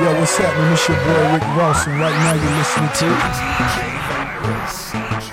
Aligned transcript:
Yo, 0.00 0.14
what's 0.20 0.36
happening? 0.36 0.72
It's 0.72 0.86
your 0.86 0.96
boy 0.98 1.32
Rick 1.32 1.42
Rawson. 1.58 1.98
Right 1.98 2.14
now 2.22 2.34
you're 2.34 2.54
listening 2.54 2.88
to 5.22 5.27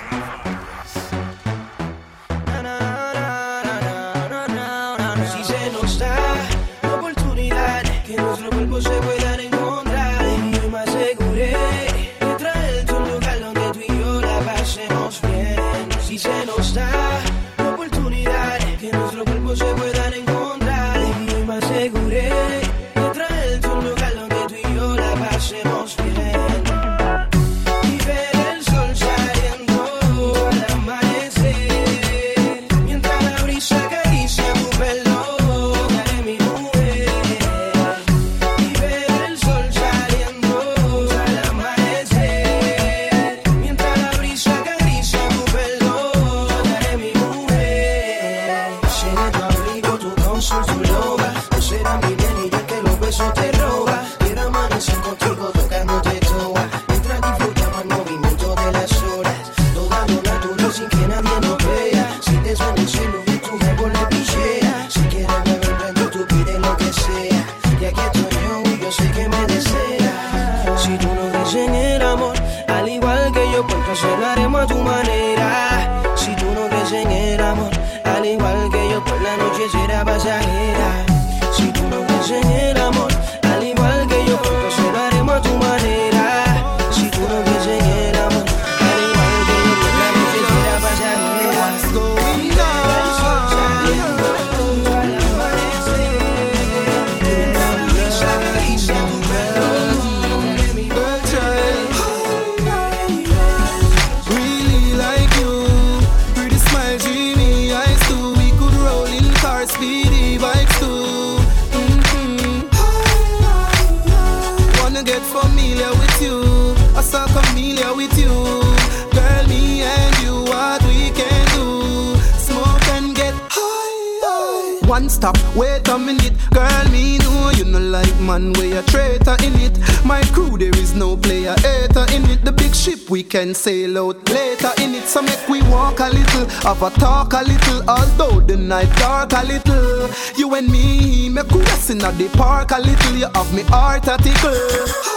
then 133.45 133.53
sail 133.53 133.97
out 133.99 134.29
later 134.29 134.71
in 134.81 134.95
it. 134.95 135.03
So 135.03 135.21
make 135.21 135.47
we 135.47 135.61
walk 135.63 135.99
a 135.99 136.09
little, 136.09 136.45
have 136.63 136.81
a 136.81 136.89
talk 136.99 137.33
a 137.33 137.43
little, 137.43 137.87
although 137.89 138.39
the 138.39 138.57
night 138.57 138.89
dark 138.97 139.33
a 139.33 139.45
little. 139.45 140.09
You 140.35 140.53
and 140.55 140.67
me, 140.71 141.29
make 141.29 141.49
we 141.51 141.59
rest 141.61 141.91
in 141.91 141.99
the 141.99 142.29
park 142.33 142.71
a 142.71 142.79
little. 142.79 143.15
You 143.15 143.27
have 143.33 143.53
me 143.53 143.61
heart 143.63 144.07
a 144.07 144.17
tickle. 144.17 145.14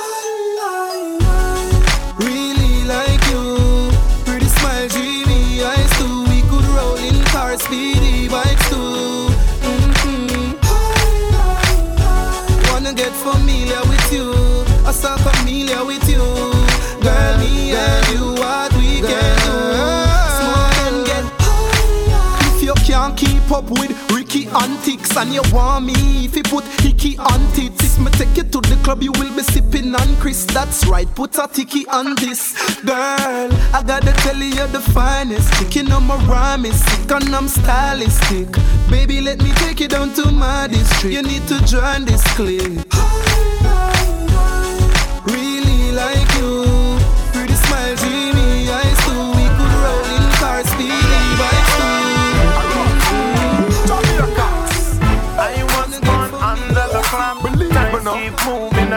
kicks 24.99 25.17
and 25.17 25.33
you 25.33 25.43
want 25.53 25.87
me. 25.87 26.25
If 26.25 26.37
you 26.37 26.43
put 26.43 26.65
hickey 26.81 27.17
on 27.19 27.53
tits, 27.53 27.99
me 27.99 28.11
take 28.13 28.37
you 28.37 28.45
to 28.45 28.61
the 28.61 28.79
club, 28.83 29.03
you 29.03 29.13
will 29.13 29.35
be 29.35 29.43
sipping 29.43 29.95
on 29.95 30.17
Chris. 30.17 30.45
That's 30.45 30.87
right, 30.87 31.09
put 31.15 31.37
a 31.39 31.49
tiki 31.49 31.87
on 31.89 32.15
this. 32.17 32.55
Girl, 32.83 33.49
I 33.75 33.83
gotta 33.87 34.13
tell 34.25 34.37
you, 34.37 34.55
you're 34.55 34.67
the 34.69 34.81
finest. 34.81 35.53
Chicken 35.55 35.93
on 35.93 36.07
my 36.07 36.17
rhyme 36.27 36.65
is 36.65 36.83
sick 36.85 37.11
and 37.11 37.35
I'm 37.35 37.49
stylistic. 37.49 38.49
Baby, 38.91 39.21
let 39.21 39.43
me 39.43 39.51
take 39.55 39.81
you 39.81 39.89
down 39.89 40.13
to 40.15 40.31
my 40.31 40.67
district. 40.69 41.15
You 41.15 41.23
need 41.23 41.47
to 41.49 41.65
join 41.65 42.05
this 42.05 42.23
clique. 42.35 42.88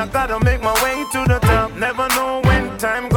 I 0.02 0.08
gotta 0.08 0.44
make 0.44 0.64
my 0.64 0.74
way 0.82 1.06
to 1.12 1.32
the 1.32 1.38
top. 1.42 1.76
Never 1.76 2.08
know 2.16 2.42
when 2.46 2.76
time 2.80 3.08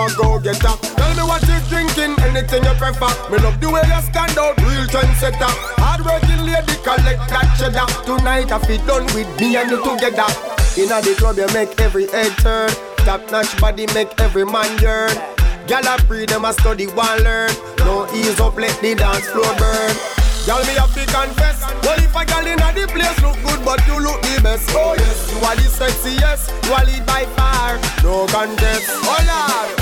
I 0.00 0.04
am 0.04 0.08
a 0.08 0.16
go-getter. 0.16 0.76
Tell 0.96 1.12
me 1.12 1.22
what 1.28 1.44
you 1.44 1.60
drinking, 1.68 2.16
anything 2.24 2.64
you 2.64 2.72
prefer. 2.80 3.12
Me 3.28 3.36
love 3.44 3.60
the 3.60 3.68
way 3.68 3.84
you 3.84 4.00
stand 4.00 4.32
out, 4.40 4.56
real 4.64 4.88
trendsetter. 4.88 5.52
Hard 5.76 6.00
working 6.08 6.40
lady, 6.48 6.72
collect 6.80 7.20
that 7.28 7.52
cheddar. 7.60 7.84
Tonight 8.08 8.48
I 8.48 8.58
feel 8.64 8.80
done 8.88 9.04
with 9.12 9.28
me 9.36 9.56
and 9.60 9.68
you 9.68 9.76
together. 9.84 10.24
Inna 10.80 11.04
the 11.04 11.12
club 11.20 11.36
you 11.36 11.48
make 11.52 11.76
every 11.80 12.08
head 12.08 12.32
turn. 12.40 12.70
Top 13.04 13.20
notch 13.30 13.52
body 13.60 13.84
make 13.92 14.08
every 14.20 14.46
man 14.46 14.72
yearn. 14.80 15.12
Gyal 15.68 15.84
a 15.84 16.00
free 16.08 16.24
them 16.24 16.48
a 16.48 16.52
study 16.54 16.86
one 16.96 17.20
learn. 17.20 17.52
No 17.84 18.08
ease 18.16 18.40
up, 18.40 18.56
let 18.56 18.72
the 18.80 18.94
dance 18.94 19.28
floor 19.28 19.52
burn. 19.60 19.92
Gyal 20.48 20.64
me 20.64 20.80
have 20.80 20.96
to 20.96 21.04
confess. 21.12 21.60
Well 21.84 22.00
if 22.00 22.16
a 22.16 22.24
gyal 22.24 22.48
inna 22.48 22.72
the 22.72 22.88
place 22.88 23.20
look 23.20 23.36
good, 23.44 23.60
but 23.68 23.84
you 23.84 24.00
look 24.00 24.16
the 24.24 24.40
best. 24.40 24.64
Oh 24.72 24.96
yes, 24.96 25.28
you 25.28 25.44
are 25.44 25.56
the 25.60 25.68
sexiest. 25.68 26.48
You 26.64 26.72
are 26.72 26.88
lead 26.88 27.04
by 27.04 27.28
far. 27.36 27.76
No 28.00 28.24
contest. 28.32 28.88
Oh 28.88 29.20
Lord. 29.28 29.79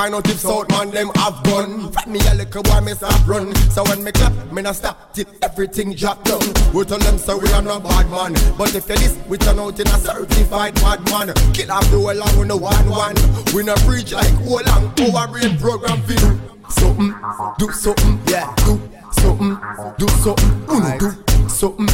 Find 0.00 0.14
out 0.14 0.28
if 0.30 0.38
South 0.38 0.68
man 0.70 0.90
them 0.90 1.10
have 1.16 1.42
gun. 1.44 1.92
From 1.92 2.12
me 2.12 2.20
a 2.30 2.34
little 2.34 2.62
boy 2.62 2.80
me 2.80 2.92
stop 2.92 3.28
run. 3.28 3.54
So 3.70 3.84
when 3.84 4.02
me 4.02 4.12
clap 4.12 4.32
me 4.50 4.62
not 4.62 4.76
stop 4.76 5.12
till 5.12 5.26
everything 5.42 5.94
drop 5.94 6.24
down. 6.24 6.40
We 6.72 6.84
tell 6.84 6.98
them 6.98 7.18
so 7.18 7.36
we 7.36 7.52
are 7.52 7.60
not 7.60 7.82
bad 7.82 8.08
man. 8.10 8.32
But 8.56 8.74
if 8.74 8.88
you 8.88 8.96
this 8.96 9.18
we 9.28 9.36
turn 9.36 9.58
out 9.58 9.78
in 9.78 9.86
a 9.86 9.98
certified 9.98 10.74
bad 10.76 11.00
man. 11.10 11.34
Kill 11.52 11.70
off 11.70 11.84
the 11.90 11.98
whole 11.98 12.22
and 12.22 12.38
we 12.38 12.46
no 12.46 12.56
one 12.56 12.88
one. 12.88 13.16
We 13.54 13.62
no 13.62 13.74
preach 13.84 14.12
like 14.12 14.32
whole 14.48 14.64
long 14.64 15.14
our 15.14 15.28
brain 15.28 15.58
program 15.58 16.00
for 16.02 16.14
do 16.14 16.50
Something, 16.70 17.14
do 17.58 17.72
something, 17.72 18.20
yeah, 18.28 18.54
do 18.64 18.80
something, 19.10 19.58
do 19.98 20.08
something, 20.22 20.52
uno 20.70 20.98
do 20.98 21.48
something, 21.48 21.86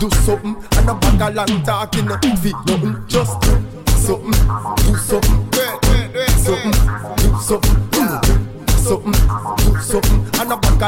do 0.00 0.10
something, 0.26 0.56
and 0.76 0.90
a 0.90 0.94
bag 0.94 1.22
of 1.22 1.34
long 1.36 1.62
talking, 1.62 2.08
feet 2.42 2.56
nothing, 2.66 2.96
just 3.06 3.40
do 3.42 3.52
something, 3.94 4.34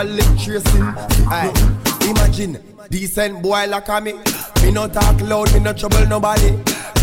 leg 0.02 0.38
tracing, 0.38 0.84
nothing. 1.28 2.08
Imagine 2.10 2.58
decent 2.90 3.42
boy 3.42 3.66
like 3.66 3.88
me, 4.02 4.12
me 4.62 4.70
no 4.72 4.88
talk 4.88 5.20
loud, 5.22 5.52
me 5.54 5.60
no 5.60 5.72
trouble 5.72 6.06
nobody. 6.06 6.50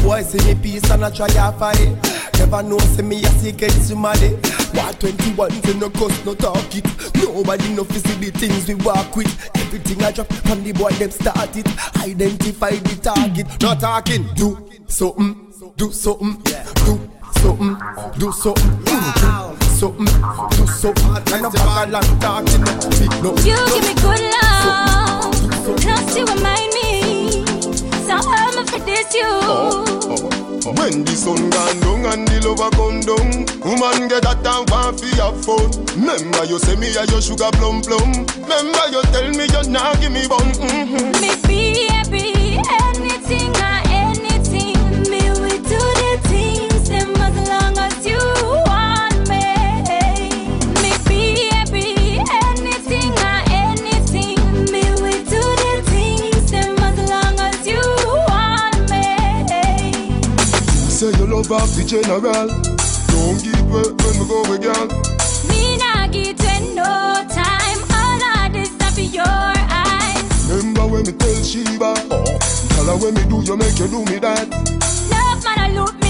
Boy 0.02 0.22
see 0.22 0.40
me 0.46 0.56
peace 0.62 0.90
and 0.92 1.04
I 1.06 1.10
try 1.10 1.28
to 1.28 1.52
fight 1.58 1.80
it. 1.80 2.40
Never 2.40 2.64
know 2.64 2.80
see 2.80 3.02
me 3.02 3.24
a 3.24 3.28
secret 3.40 3.72
somebody. 3.72 4.30
What 4.74 5.00
21 5.00 5.50
to 5.50 5.74
no 5.76 5.90
cuss 5.90 6.26
no 6.26 6.34
talk 6.36 6.76
it. 6.76 6.86
Nobody 7.16 7.74
no 7.74 7.84
see 7.86 8.16
the 8.16 8.32
things 8.32 8.68
we 8.68 8.76
walk 8.76 9.16
with. 9.16 9.50
Everything 9.56 10.04
I 10.04 10.12
drop 10.12 10.32
from 10.34 10.64
the 10.64 10.72
boy 10.74 10.92
them 10.92 11.12
start 11.12 11.56
it. 11.56 11.68
Identify 11.98 12.72
the 12.72 12.96
target, 13.02 13.48
not 13.62 13.80
talking. 13.80 14.26
Do 14.36 14.70
something, 14.88 15.52
do 15.78 15.92
something, 15.92 16.42
do 16.44 17.00
something, 17.40 17.78
do 18.18 18.32
something, 18.32 18.80
do 18.84 19.12
something, 19.12 19.53
do 20.84 20.94
something. 21.02 21.34
And 21.34 21.46
a 21.46 21.50
bag 21.50 21.88
of 21.88 21.92
long 21.94 22.20
talking. 22.20 22.66
Feet 23.00 23.16
no. 23.24 23.32
You 23.48 23.56
give 23.72 23.84
me 23.88 23.94
good 24.04 24.24
love, 24.36 25.32
plus 25.80 26.18
you 26.18 26.26
remind 26.26 26.74
me. 26.76 27.46
So 28.06 28.16
I'm 28.20 28.66
for 28.68 28.80
this 28.80 29.14
you. 29.16 29.32
When 30.76 31.04
the 31.04 31.16
sun 31.16 31.50
gone 31.50 31.80
down 31.80 32.06
and 32.12 32.28
the 32.28 32.40
lover 32.48 32.72
come 32.72 33.02
down 33.04 33.46
Woman 33.68 34.08
get 34.08 34.24
that 34.24 34.40
and 34.48 34.70
want 34.72 35.00
fi 35.00 35.12
have 35.20 35.36
fun 35.44 35.68
Remember 36.00 36.46
you 36.46 36.58
say 36.58 36.78
me 36.78 36.88
a 36.96 37.04
your 37.12 37.22
sugar 37.22 37.52
plum 37.60 37.82
plum 37.82 38.26
Remember 38.40 38.88
you 38.90 39.04
tell 39.12 39.28
me 39.28 39.44
you 39.44 39.70
not 39.70 40.00
give 40.00 40.12
me 40.14 40.26
bun 40.26 40.40
mm-hmm. 40.56 41.20
Me 41.20 41.93
love 61.50 61.64
of 61.64 61.76
the 61.76 61.84
general. 61.84 62.48
Don't 63.12 63.44
give 63.44 63.68
way 63.72 63.84
when 64.00 64.16
we 64.20 64.26
go 64.28 64.44
again. 64.54 64.88
Me 65.50 65.78
not 65.78 66.12
get 66.12 66.40
in 66.40 66.76
no 66.76 66.84
time. 67.30 67.80
All 67.92 68.46
of 68.46 68.54
this 68.54 68.72
stuff 68.72 68.98
in 68.98 69.12
your 69.12 69.26
eyes. 69.26 70.50
Remember 70.50 70.88
when 70.88 71.04
me 71.06 71.12
tell 71.14 71.44
Sheba, 71.44 71.96
oh. 72.12 72.38
tell 72.70 72.86
her 72.86 72.98
when 72.98 73.14
me 73.16 73.24
do 73.28 73.44
you 73.44 73.58
make 73.58 73.78
you 73.80 73.88
do 73.88 74.06
me 74.06 74.20
that. 74.20 74.50
Love 75.12 75.44
man, 75.44 75.60
I 75.60 75.72
look 75.74 76.03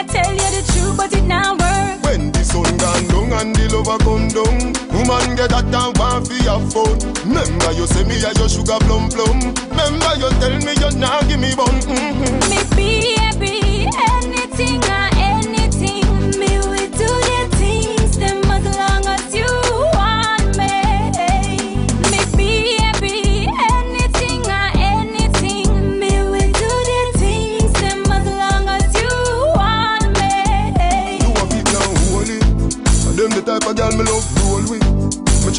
I 0.00 0.02
tell 0.04 0.32
you 0.32 0.48
the 0.56 0.64
truth, 0.72 0.96
but 0.96 1.12
it 1.12 1.24
now 1.24 1.52
work. 1.60 2.02
When 2.04 2.32
the 2.32 2.40
sun 2.42 2.64
gone 2.80 3.04
down 3.12 3.36
and 3.36 3.54
the 3.54 3.68
lover 3.68 4.00
come 4.00 4.32
down, 4.32 4.72
woman 4.96 5.36
get 5.36 5.52
that 5.52 5.68
and 5.68 5.92
want 6.00 6.24
for 6.24 6.40
your 6.40 6.56
phone. 6.72 6.96
Remember 7.28 7.72
you 7.76 7.84
say 7.84 8.04
me 8.08 8.16
a 8.24 8.32
your 8.32 8.48
sugar 8.48 8.80
plum 8.88 9.12
plum. 9.12 9.52
Remember 9.68 10.12
you 10.16 10.32
tell 10.40 10.56
me 10.56 10.72
you 10.72 10.90
nah 10.96 11.20
give 11.28 11.36
me 11.36 11.52
bun. 11.52 11.76
Mm-hmm. 11.84 12.48
Me 12.48 12.64
baby, 12.72 13.92
anything 13.92 14.80
or 14.88 15.19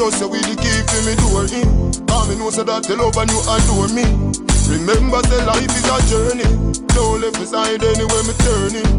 just 0.01 0.17
say 0.17 0.25
we 0.25 0.41
the 0.41 0.57
key 0.57 0.81
for 0.89 1.01
me 1.05 1.13
door 1.21 1.45
in. 1.53 1.69
Cause 2.09 2.25
me 2.25 2.33
know 2.41 2.49
say 2.49 2.65
that 2.65 2.81
the 2.89 2.97
love 2.97 3.13
and 3.21 3.29
you 3.29 3.37
adore 3.45 3.89
me. 3.93 4.05
Remember 4.65 5.21
say 5.29 5.41
life 5.45 5.69
is 5.77 5.85
a 5.85 5.97
journey. 6.09 6.49
Don't 6.97 7.21
left 7.21 7.37
me 7.37 7.45
side 7.45 7.85
anywhere 7.85 8.25
me 8.25 8.33
turning. 8.41 8.89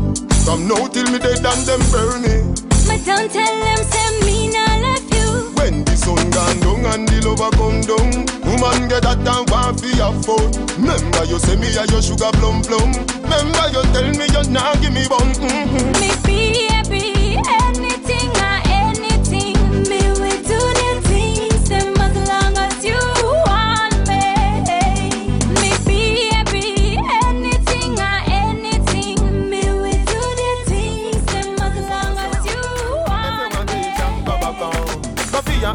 From 0.46 0.70
now 0.70 0.86
till 0.94 1.10
me 1.10 1.18
dead 1.18 1.42
and 1.42 1.62
them 1.66 1.82
burn. 1.90 2.22
Me 2.22 2.96
don't 3.02 3.26
tell 3.34 3.54
them 3.66 3.82
say 3.82 4.10
me 4.22 4.46
not 4.54 4.78
love 4.78 5.06
you. 5.10 5.26
When 5.58 5.82
the 5.82 5.94
sun 5.98 6.22
gone 6.30 6.60
down 6.62 6.86
and 6.94 7.02
the 7.10 7.18
lover 7.26 7.50
come 7.58 7.82
down, 7.82 8.22
woman 8.46 8.86
get 8.86 9.02
that 9.02 9.26
and 9.26 9.46
want 9.50 9.82
for 9.82 9.90
your 9.98 10.14
phone. 10.22 10.54
Remember 10.78 11.26
you 11.26 11.42
say 11.42 11.58
me 11.58 11.66
a 11.74 11.82
your 11.90 11.98
sugar 11.98 12.30
plum 12.38 12.62
plum. 12.62 12.94
Remember 13.26 13.66
you 13.74 13.82
tell 13.90 14.06
me 14.06 14.26
you 14.30 14.44
nah 14.54 14.70
give 14.78 14.94
me 14.94 15.02
bun. 15.10 15.34
Mm-hmm. 15.34 15.98
Me 15.98 16.10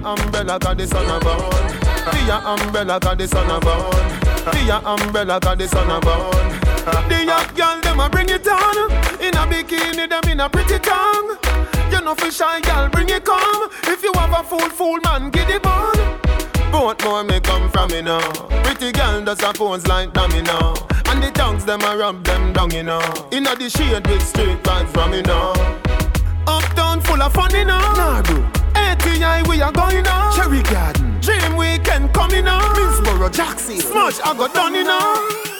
umbrella 0.07 0.57
cause 0.59 0.77
the 0.77 0.87
sun 0.87 1.05
a 1.05 1.19
burn 1.19 1.41
For 2.07 2.47
umbrella 2.47 2.99
cause 2.99 3.17
the 3.17 3.27
sun 3.27 3.51
a 3.51 3.59
burn 3.59 3.91
For 4.53 4.87
umbrella 4.87 5.39
cause 5.39 5.57
the 5.57 5.67
sun 5.67 5.91
a 5.91 5.99
burn 5.99 7.09
The 7.09 7.25
young 7.25 7.47
girl 7.55 7.81
them 7.81 7.99
a 7.99 8.09
bring 8.09 8.29
it 8.29 8.47
on. 8.47 8.91
In 9.19 9.35
a 9.35 9.43
bikini 9.51 10.07
them 10.09 10.31
in 10.31 10.39
a 10.39 10.49
pretty 10.49 10.79
tongue. 10.79 11.37
You 11.91 12.01
know 12.01 12.15
for 12.15 12.31
shy 12.31 12.61
girl 12.61 12.89
bring 12.89 13.09
it 13.09 13.25
come. 13.25 13.69
If 13.83 14.01
you 14.03 14.11
have 14.15 14.31
a 14.31 14.43
fool 14.43 14.69
fool 14.69 14.99
man 15.03 15.29
get 15.29 15.49
it 15.49 15.65
on 15.65 15.95
Both 16.71 17.03
more 17.03 17.23
may 17.23 17.41
come 17.41 17.69
from 17.69 17.89
me 17.89 18.01
now 18.01 18.21
Pretty 18.63 18.91
girl 18.91 19.23
does 19.23 19.41
her 19.41 19.53
phones 19.53 19.87
like 19.87 20.13
dummy 20.13 20.41
now 20.41 20.73
And 21.07 21.21
the 21.21 21.31
tongues 21.33 21.65
them 21.65 21.81
a 21.81 21.97
rub 21.97 22.23
them 22.23 22.53
down 22.53 22.71
you 22.71 22.83
know. 22.83 23.01
Inna 23.31 23.55
the 23.55 23.69
shade 23.69 24.07
with 24.07 24.25
straight 24.25 24.63
vibes 24.63 24.89
from 24.89 25.11
me 25.11 25.21
now 25.21 25.53
Uptown 26.47 27.01
full 27.01 27.21
of 27.21 27.33
fun, 27.33 27.53
you 27.53 27.65
know. 27.65 27.77
Nah, 27.77 28.21
bro. 28.21 28.56
ATI, 28.97 29.47
we 29.49 29.61
are 29.61 29.71
going 29.71 30.07
on. 30.07 30.35
Cherry 30.35 30.61
Garden. 30.63 31.19
Dream 31.21 31.55
Weekend 31.55 32.13
coming 32.13 32.47
on. 32.47 32.61
Minsboro, 32.75 33.31
Jackson. 33.31 33.79
Smush, 33.79 34.19
I 34.23 34.35
got 34.35 34.53
done, 34.53 34.73
you 34.73 34.83
know. 34.83 35.56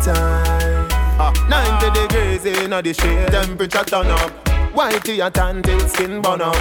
Summertime. 0.00 0.88
Ah, 1.18 1.32
90 1.48 2.00
degrees 2.00 2.44
in 2.44 2.70
the 2.70 2.94
shade, 2.94 3.30
temperature 3.30 3.84
turn 3.84 4.06
up. 4.06 4.32
Whitey 4.72 5.24
a 5.24 5.30
tan 5.30 5.62
till 5.62 5.80
skin 5.88 6.22
burn 6.22 6.40
up. 6.40 6.56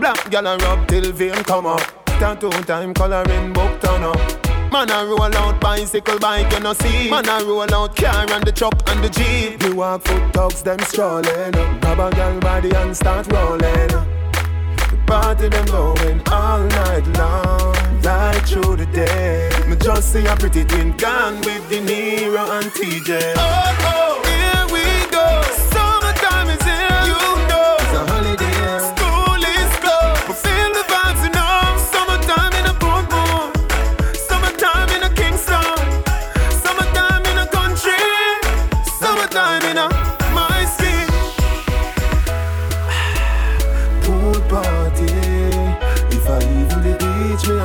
Black 0.00 0.30
gal 0.30 0.46
a 0.46 0.56
rub 0.58 0.88
till 0.88 1.12
vein 1.12 1.34
come 1.44 1.66
up. 1.66 1.82
Tattoo 2.06 2.50
time 2.64 2.94
coloring 2.94 3.52
book 3.52 3.80
turn 3.80 4.02
up. 4.02 4.72
Man 4.72 4.90
a 4.90 5.04
roll 5.04 5.22
out 5.22 5.60
bicycle 5.60 6.18
bike, 6.18 6.50
you 6.52 6.60
know 6.60 6.72
see. 6.72 7.10
Man 7.10 7.28
a 7.28 7.44
roll 7.44 7.74
out 7.74 7.96
car 7.96 8.26
and 8.30 8.44
the 8.44 8.52
truck 8.52 8.74
and 8.86 9.04
the 9.04 9.08
jeep. 9.08 9.62
You 9.62 9.76
walk 9.76 10.02
foot 10.02 10.32
dogs, 10.32 10.62
them 10.62 10.78
strolling. 10.80 11.52
Grab 11.80 11.98
a 11.98 12.10
gal 12.10 12.40
body 12.40 12.70
and 12.74 12.96
start 12.96 13.30
rolling. 13.32 14.19
Party 15.06 15.48
them 15.48 15.66
going 15.66 16.20
all 16.28 16.60
night 16.60 17.06
long, 17.18 17.74
right 18.02 18.42
through 18.46 18.76
the 18.76 18.86
day. 18.86 19.50
Me 19.68 19.76
just 19.76 20.12
see 20.12 20.26
a 20.26 20.36
pretty 20.36 20.64
twin 20.64 20.96
gone 20.96 21.36
with 21.42 21.68
De 21.68 21.80
Niro 21.80 22.48
and 22.58 22.70
TJ. 22.72 23.34
Oh, 23.36 23.78
oh, 23.82 23.99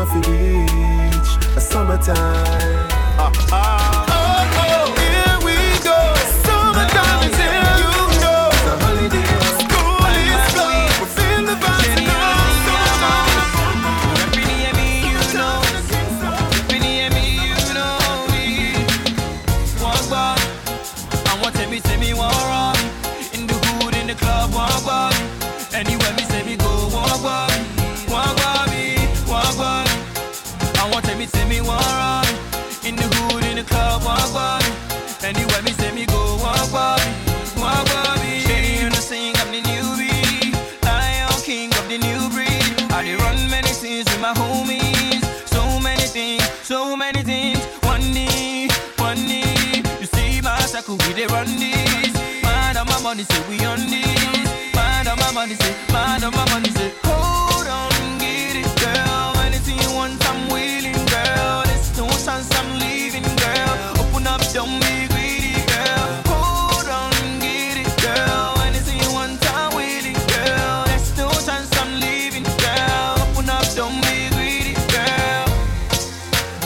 beach, 0.06 0.22
have 0.22 0.30
reach 0.30 1.58
a 1.58 1.62
summertime. 1.62 2.16
Ah, 3.18 3.32
ah. 3.52 4.15
We 51.28 51.34
run 51.34 51.48
this. 51.48 52.14
Man 52.44 52.78
on 52.78 52.88
my 52.88 53.02
money, 53.02 53.24
say 53.24 53.50
we 53.50 53.64
on 53.66 53.80
this. 53.80 54.76
Man 54.76 55.08
on 55.08 55.18
my 55.20 55.32
money, 55.32 55.56
say, 55.56 55.76
man 55.92 56.24
on 56.24 56.32
my 56.32 56.46
money, 56.50 56.70
say, 56.72 56.92
hold 57.04 57.68
on, 57.68 58.18
get 58.20 58.56
it, 58.56 58.70
girl. 58.80 59.34
Anything 59.46 59.78
you 59.80 59.92
want, 59.96 60.22
I'm 60.28 60.50
willing, 60.50 61.06
girl. 61.06 61.64
There's 61.66 61.98
no 61.98 62.08
chance 62.10 62.50
I'm 62.54 62.80
leaving, 62.80 63.24
girl. 63.24 63.74
Open 64.02 64.28
up, 64.28 64.42
don't 64.54 64.80
be 64.82 65.08
greedy, 65.14 65.66
girl. 65.72 66.08
Hold 66.30 66.90
on, 66.90 67.12
get 67.40 67.78
it, 67.78 67.92
girl. 68.02 68.60
Anything 68.68 69.00
you 69.00 69.12
want, 69.14 69.40
I'm 69.54 69.76
willing, 69.76 70.20
girl. 70.34 70.86
There's 70.86 71.18
no 71.18 71.30
chance 71.46 71.72
I'm 71.80 72.00
leaving, 72.00 72.44
girl. 72.44 73.16
Open 73.24 73.50
up, 73.50 73.66
don't 73.76 74.00
be 74.06 74.30
greedy, 74.36 74.74
girl. 74.94 75.48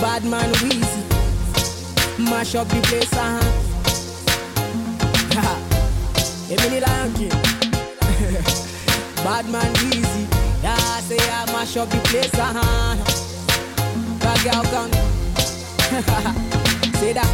Bad 0.02 0.24
man 0.26 0.52
Weezy, 0.64 1.04
mash 2.20 2.56
up 2.56 2.68
the 2.70 2.82
place, 2.82 3.14
uh 3.14 3.40
huh. 3.42 3.59
Emily 6.70 6.82
Lion 6.82 7.14
King. 7.14 7.30
Bad 9.26 9.50
man 9.50 9.74
Weezy, 9.82 10.28
yeah, 10.62 11.00
say 11.00 11.18
I 11.18 11.46
mash 11.48 11.76
up 11.78 11.90
the 11.90 11.98
place, 11.98 12.32
uh 12.36 12.54
huh. 12.54 12.96
That 14.20 14.38
girl 14.44 14.64
come. 14.70 14.92
say 17.00 17.14
that, 17.14 17.26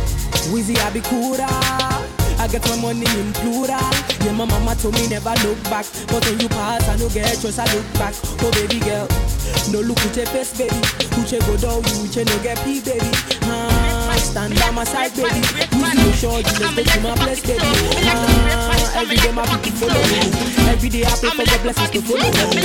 Weezy 0.54 0.78
I 0.80 0.90
be 0.92 1.02
cooler. 1.02 2.16
I 2.40 2.48
get 2.48 2.64
my 2.70 2.78
money 2.80 3.08
in 3.20 3.34
plural. 3.34 3.80
Yeah, 4.24 4.32
my 4.32 4.46
mama 4.46 4.76
told 4.76 4.94
me 4.96 5.08
never 5.10 5.34
look 5.44 5.62
back. 5.64 5.86
But 6.08 6.24
when 6.26 6.40
you 6.40 6.48
pass, 6.50 6.88
I 6.88 6.96
no 6.96 7.10
get 7.10 7.40
trust, 7.40 7.60
I 7.60 7.66
look 7.76 7.86
back. 7.96 8.14
Oh, 8.40 8.52
baby 8.52 8.80
girl. 8.80 9.08
No 9.72 9.82
look 9.82 10.00
at 10.00 10.16
your 10.16 10.26
face, 10.28 10.56
baby. 10.58 10.76
Uche 11.20 11.40
go 11.48 11.58
down, 11.58 11.84
you 11.84 12.08
uche 12.08 12.26
no 12.26 12.44
get 12.44 12.58
pee, 12.64 12.82
baby. 12.82 13.10
Ah, 13.44 14.16
stand 14.18 14.56
by 14.60 14.72
my 14.72 14.84
side, 14.84 15.16
baby. 15.16 15.42
Who's 15.74 15.96
no 15.96 16.12
sure 16.12 16.40
you 16.40 16.54
let's 16.60 16.76
go 16.76 16.84
to 16.84 17.00
my 17.02 17.16
place, 17.16 17.42
baby. 17.42 17.60
Ah, 17.64 18.75
every 18.96 19.18
day 19.18 19.32
my 19.32 19.46
people 19.46 19.72
follow 19.88 20.04
me. 20.08 20.20
Every 20.72 20.90
day 20.90 21.04
I 21.04 21.14
pray 21.20 21.30
for 21.30 21.44
the 21.46 21.58
blessings 21.62 21.92
to 21.92 22.00
follow 22.02 22.24
me. 22.24 22.62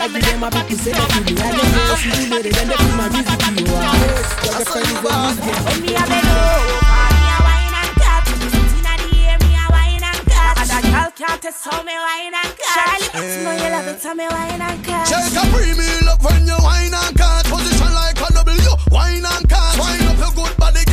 Every 0.00 0.20
day 0.20 0.36
my 0.36 0.50
people 0.50 0.76
say 0.76 0.92
that 0.92 1.08
you 1.16 1.22
me. 1.24 1.40
I 1.40 1.50
don't 1.50 1.72
know 1.72 1.94
if 1.96 2.04
you 2.04 2.12
made 2.30 2.46
it, 2.46 2.54
then 2.54 2.68
they 2.68 2.76
put 2.76 2.94
my 2.96 3.08
music 3.08 3.38
to 3.40 3.48
you. 3.56 3.66
Ah, 3.72 3.96
your 4.44 4.52
girlfriend 4.60 4.86
is 4.86 5.00
the 5.00 5.10
music. 5.10 5.56
Oh, 5.60 5.76
me 5.80 5.92
a 5.96 6.02
beg 6.04 6.24
me 6.24 6.36
a 7.24 7.38
wine 7.40 7.76
and 7.80 7.92
cut. 7.96 8.24
Inna 8.28 8.94
the 9.00 9.08
air, 9.24 9.38
me 9.40 9.50
a 9.56 9.64
wine 9.72 10.04
and 10.04 10.22
cut. 10.28 10.56
And 10.60 10.68
that 10.68 11.12
can't 11.16 11.40
test 11.40 11.64
how 11.64 11.80
me 11.82 11.96
wine 11.96 12.36
and 12.36 12.52
cut. 12.60 12.76
Charlie, 12.76 13.08
you 13.20 13.40
know 13.44 13.54
you 13.56 13.68
love 13.72 13.88
it, 13.88 14.02
how 14.02 14.14
me 14.14 14.26
wine 14.28 14.60
and 14.60 14.80
cut. 14.84 15.08
Shake 15.08 15.36
a 15.36 15.42
premium 15.52 16.08
up 16.08 16.20
when 16.20 16.44
you 16.46 16.58
wine 16.60 16.92
and 16.92 17.14
cut. 17.16 17.44
Position 17.48 17.92
like 17.96 18.20
a 18.20 18.28
W, 18.28 18.72
wine 18.92 19.24
and 19.24 19.44
cut. 19.48 19.72
Wine 19.80 20.04
up 20.04 20.18
your 20.20 20.32
good 20.36 20.54
body, 20.60 20.84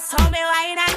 test 0.00 0.20
how 0.20 0.30
me 0.30 0.38
wine 0.42 0.78
and 0.78 0.89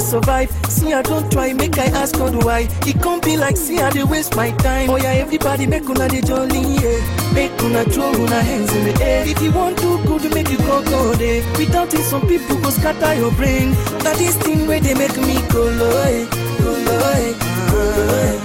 survive. 0.00 0.50
See, 0.68 0.92
I 0.92 1.02
don't 1.02 1.30
try, 1.30 1.52
make 1.52 1.78
I 1.78 1.86
ask 1.86 2.16
God 2.16 2.44
why. 2.44 2.68
It 2.86 3.02
can't 3.02 3.22
be 3.24 3.36
like 3.36 3.56
see 3.56 3.78
I 3.80 3.90
they 3.90 4.04
waste 4.04 4.36
my 4.36 4.50
time. 4.52 4.90
Oh 4.90 4.96
yeah, 4.96 5.12
everybody 5.24 5.66
make 5.66 5.88
una 5.88 6.08
the 6.08 6.20
jolly, 6.22 6.60
yeah. 6.82 7.00
Make 7.34 7.52
una 7.62 7.84
throw 7.84 8.10
una 8.12 8.40
hands 8.42 8.74
in 8.74 8.84
the 8.84 9.04
air. 9.04 9.26
If 9.26 9.40
you 9.42 9.52
want 9.52 9.78
to 9.78 9.98
good, 10.06 10.32
make 10.34 10.48
you 10.50 10.58
go 10.58 10.82
go 10.84 11.14
there. 11.14 11.42
Without 11.58 11.92
it, 11.94 12.04
some 12.04 12.26
people 12.26 12.56
go 12.60 12.70
scatter 12.70 13.14
your 13.14 13.32
brain. 13.32 13.70
Now 14.04 14.14
this 14.14 14.36
thing 14.36 14.66
where 14.66 14.80
they 14.80 14.94
make 14.94 15.16
me 15.16 15.36
go 15.52 15.62
low, 15.64 16.26
go 16.62 16.70
low. 16.86 17.34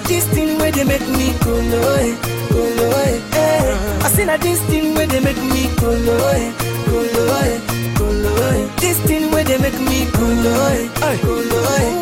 This 0.08 0.28
thing 0.28 0.58
where 0.60 0.72
they 0.72 0.84
make 0.84 1.08
me 1.08 1.34
go 1.44 1.52
low, 1.54 2.16
go 2.52 2.62
low, 2.78 2.92
eh. 3.34 4.04
I 4.06 4.10
say 4.10 4.26
that 4.26 4.42
this 4.42 4.62
thing 4.68 4.94
where 4.96 5.08
they 5.08 5.20
make 5.20 5.38
me 5.38 5.70
go 5.80 5.90
low, 5.90 6.52
go 6.86 7.00
low, 7.18 7.60
go 7.98 8.06
low. 8.06 8.68
This 8.78 9.00
thing 9.08 9.32
make 9.64 9.80
me 9.80 10.06
go 10.12 10.28
low, 10.44 10.68
eh. 10.68 10.90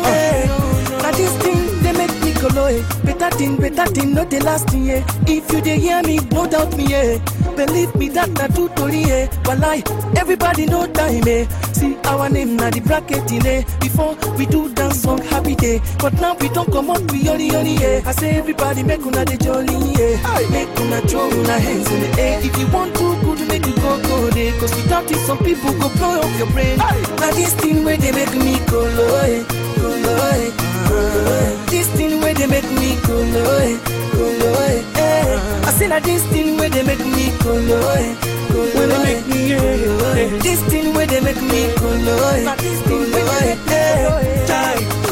eh. 0.06 1.12
This 1.16 1.32
thing 1.42 1.82
they 1.82 1.92
make 1.92 2.10
me 2.22 2.32
eh. 2.32 2.82
Better 3.04 3.30
thing, 3.36 3.56
better 3.56 3.86
thing, 3.92 4.14
not 4.14 4.30
the 4.30 4.40
last 4.40 4.68
thing, 4.70 4.86
yeah. 4.86 5.04
If 5.26 5.52
you 5.52 5.60
dey 5.60 5.78
hear 5.78 6.02
me, 6.02 6.18
no 6.32 6.46
doubt 6.46 6.76
me, 6.76 6.86
yeah. 6.86 7.18
Believe 7.54 7.94
me 7.94 8.08
that 8.10 8.30
na 8.30 8.48
true 8.48 8.68
story, 8.74 9.04
eh. 9.04 9.26
Walai, 9.44 9.82
everybody 10.18 10.66
know 10.66 10.86
time, 10.88 11.22
eh. 11.28 11.46
See 11.72 11.96
our 12.06 12.28
name 12.28 12.56
na 12.56 12.70
the 12.70 12.80
bracket 12.80 13.30
in 13.30 13.46
eh. 13.46 13.62
Before 13.80 14.16
we 14.36 14.46
do 14.46 14.68
dance 14.74 15.02
song 15.02 15.18
happy 15.22 15.54
day, 15.54 15.80
but 15.98 16.12
now 16.14 16.34
we 16.40 16.48
don't 16.48 16.70
come 16.72 16.90
up 16.90 17.02
we 17.12 17.28
only 17.28 17.54
only 17.54 17.74
yeah. 17.74 18.00
I 18.06 18.12
say 18.12 18.38
everybody 18.38 18.82
make 18.82 19.04
una 19.06 19.24
the 19.24 19.36
jolly, 19.36 19.76
yeah. 19.94 20.50
Make 20.50 20.72
una 20.80 21.00
throw 21.06 21.28
una 21.30 21.58
hands 21.60 21.90
in 21.92 22.00
the 22.00 22.20
air. 22.20 22.40
If 22.42 22.58
you 22.58 22.66
want 22.68 22.94
to 22.96 23.20
good, 23.22 23.40
go 24.22 24.30
there. 24.30 24.52
Cause 24.60 24.74
without 24.76 25.10
it, 25.10 25.18
some 25.26 25.38
people 25.38 25.72
go 25.82 25.88
blow 25.98 26.20
up 26.22 26.32
your 26.38 26.50
brain. 26.54 26.76
Now 26.78 27.30
this 27.34 27.54
thing 27.54 27.84
where 27.84 27.96
they 27.96 28.12
make 28.12 28.32
me 28.34 28.54
go 28.70 28.80
low, 28.80 29.20
eh. 29.26 29.42
go 29.82 29.88
low, 29.88 30.30
eh. 30.38 30.50
go 30.88 30.94
low, 30.94 31.42
eh. 31.42 31.66
This 31.70 31.88
thing 31.96 32.20
where 32.20 32.34
they 32.34 32.46
make 32.46 32.70
me 32.80 32.96
go 33.06 33.14
low, 33.34 33.58
eh. 33.66 33.74
go 34.14 34.24
low, 34.40 34.54
eh. 34.70 34.82
eh. 34.96 35.66
I 35.68 35.70
say 35.78 35.88
that 35.88 36.02
this 36.04 36.22
thing 36.32 36.56
where 36.56 36.70
they 36.70 36.82
make 36.84 37.04
me 37.04 37.32
go 37.42 37.54
low, 37.54 37.90
eh. 37.98 38.14
go 38.52 38.60
low, 38.62 38.86
they 38.86 38.98
make 39.04 39.26
me 39.26 39.48
go 39.58 39.70
low, 39.86 40.12
eh. 40.14 40.38
This 40.38 40.60
thing 40.70 40.94
where 40.94 41.06
they 41.06 41.20
make 41.20 41.42
me 41.42 41.74
go 41.78 41.88
low, 42.06 42.30
eh. 42.30 42.44
go 42.88 42.96
low, 42.96 43.26
eh. 43.42 43.56
eh. 43.68 44.46
time. 44.46 45.11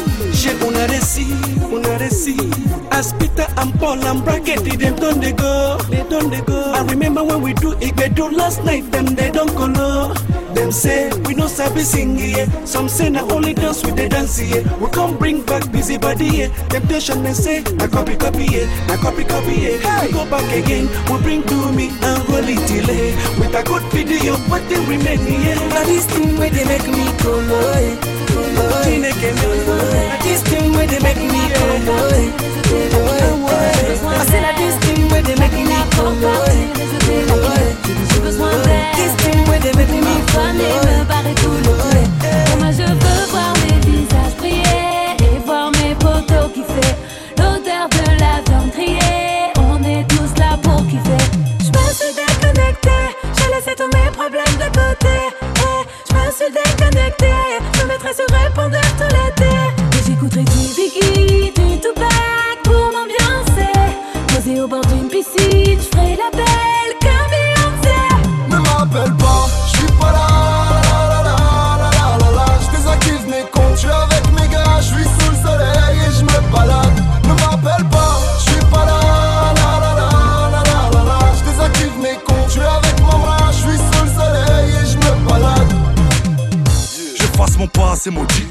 J'ai 0.61 0.67
on 0.67 0.75
a 0.75 0.85
réussi, 0.87 1.27
on 1.71 1.83
a. 1.85 2.95
As 2.95 3.13
Peter 3.13 3.47
and 3.57 3.73
Paul 3.79 4.05
and 4.05 4.23
Bracket, 4.23 4.63
them 4.63 4.95
don't 4.95 5.19
they 5.19 5.31
go, 5.31 5.77
they 5.89 6.03
don't 6.09 6.29
they 6.29 6.41
go. 6.41 6.71
I 6.73 6.83
remember 6.83 7.23
when 7.23 7.41
we 7.41 7.53
do 7.53 7.73
it, 7.79 7.95
they 7.95 8.09
do 8.09 8.29
last 8.29 8.63
night, 8.63 8.91
them 8.91 9.05
they 9.15 9.31
don't 9.31 9.55
go 9.55 9.65
low. 9.65 10.13
Them 10.61 10.71
say 10.71 11.09
we 11.25 11.33
no 11.33 11.47
sabi 11.47 11.81
sing 11.81 12.19
yeah. 12.19 12.45
Some 12.65 12.87
say 12.87 13.09
na 13.09 13.21
only 13.33 13.55
dance 13.55 13.83
with 13.83 13.95
the 13.95 14.07
dance 14.07 14.37
yeah. 14.39 14.61
We 14.77 14.91
come 14.91 15.17
bring 15.17 15.41
back 15.41 15.71
busy 15.71 15.97
body 15.97 16.27
yeah. 16.27 16.49
Temptation 16.69 17.23
they 17.23 17.33
say 17.33 17.63
na 17.81 17.87
copy 17.87 18.15
copy 18.15 18.45
yeah, 18.45 18.69
na 18.85 18.95
copy 19.01 19.23
copy 19.25 19.57
yeah. 19.57 20.05
We 20.05 20.11
go 20.13 20.23
back 20.29 20.45
again, 20.53 20.85
we 21.09 21.17
bring 21.25 21.41
to 21.49 21.57
me 21.73 21.89
and 22.05 22.21
it 22.45 22.61
delay 22.69 23.09
with 23.41 23.57
a 23.57 23.63
good 23.65 23.81
video. 23.89 24.37
What 24.53 24.61
they 24.69 24.77
remain 24.85 25.25
yeah. 25.25 25.57
Now 25.73 25.83
this 25.83 26.05
thing 26.05 26.37
where 26.37 26.51
they 26.51 26.65
make 26.69 26.85
me 26.85 27.09
go 27.25 27.41
eh. 27.41 27.97
go. 28.29 28.61
Chineke 28.85 29.33
me. 29.41 29.49
Now 29.65 30.21
this 30.21 30.43
thing 30.45 30.73
where 30.77 30.85
they 30.85 31.01
make 31.01 31.17
me 31.25 31.41
go 31.57 31.65
low, 31.89 32.21
go 32.69 32.77
low, 33.01 33.49
eh. 33.49 33.97
I 34.13 34.25
say 34.29 34.45
this 34.61 34.77
thing 34.85 34.90
where 35.21 35.35
they 35.35 35.41
make 35.41 35.53
me 35.53 35.65
go 35.95 36.03
low, 36.09 36.45
eh. 36.47 36.81
This 38.95 39.15
thing 39.21 39.43
where 39.47 39.59
they 39.59 39.73
make 39.73 39.89
me 39.89 39.97
et 39.97 40.79
me 40.87 41.05
paraît 41.05 41.35
douloureux. 41.35 42.05
Pour 42.45 42.57
moi, 42.57 42.71
je 42.71 42.83
veux 42.83 43.25
voir 43.29 43.53
mes 43.63 43.79
visages 43.85 44.35
briller 44.37 45.15
et 45.19 45.39
voir 45.45 45.71
mes 45.71 45.95
potos 45.95 46.49
kiffer. 46.53 46.95
L'odeur 47.37 47.87
de 47.89 48.05
la 48.19 48.41
viande 48.47 48.71
grillée, 48.71 49.51
on 49.59 49.83
est 49.83 50.05
tous 50.07 50.39
là 50.39 50.57
pour 50.61 50.85
kiffer. 50.87 51.23
Je 51.59 51.69
me 51.69 51.93
suis 51.93 52.13
déconnecté, 52.15 52.97
j'ai 53.37 53.49
laissé 53.53 53.75
tous 53.75 53.91
mes 53.95 54.09
problèmes 54.11 54.57
de 54.57 54.69
côté. 54.79 55.15
Eh, 55.41 55.83
je 56.09 56.13
me 56.15 56.31
suis 56.31 56.51
déconnecté, 56.51 57.31
je 57.79 57.85
mettrai 57.85 58.13
sur 58.13 58.25
répondeur 58.43 59.00
je 65.23 65.81
ferai 65.81 66.15
la 66.15 66.29
belle 66.35 66.93
comme 67.01 68.49
Ne 68.49 68.57
m'appelle 68.57 69.15
pas, 69.17 69.47
je 69.67 69.77
suis 69.77 69.91
pas 69.99 70.11
là. 70.11 70.27
La 70.83 71.07
la 71.09 71.23
la 71.23 71.35
la 71.81 72.17
la 72.17 72.31
la 72.37 72.45
Je 72.61 72.77
désactive 72.77 73.27
mes 73.27 73.43
comptes, 73.51 73.75
je 73.75 73.79
suis 73.79 73.89
avec 73.89 74.25
mes 74.33 74.47
gars, 74.47 74.77
je 74.79 74.85
suis 74.85 75.03
sous 75.03 75.31
le 75.31 75.37
soleil 75.37 75.97
et 76.07 76.11
je 76.11 76.23
me 76.23 76.51
balade. 76.51 76.99
Ne 77.23 77.33
m'appelle 77.33 77.87
pas, 77.89 78.19
je 78.39 78.51
suis 78.51 78.65
pas 78.71 78.85
là. 78.85 78.99
La 79.57 79.71
la 79.83 79.91
la 79.99 80.09
la 80.49 80.89
la 80.91 81.03
la 81.03 81.19
Je 81.37 81.51
désactive 81.51 81.97
mes 82.01 82.15
comptes, 82.25 82.47
je 82.47 82.51
suis 82.51 82.61
avec 82.61 82.99
maman, 83.01 83.51
je 83.51 83.57
suis 83.57 83.77
sous 83.77 84.03
le 84.05 84.11
soleil 84.11 84.69
et 84.71 84.85
je 84.87 84.97
me 84.97 85.29
balade. 85.29 85.73
J'efface 87.15 87.57
mon 87.57 87.67
passé 87.67 88.09
maudit 88.09 88.50